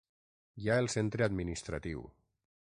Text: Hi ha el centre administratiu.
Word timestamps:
Hi 0.61 0.69
ha 0.71 0.77
el 0.83 0.89
centre 0.93 1.27
administratiu. 1.27 2.03